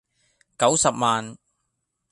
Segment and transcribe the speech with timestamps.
[0.57, 1.37] 九十萬